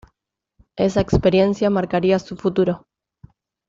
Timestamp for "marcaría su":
1.69-2.35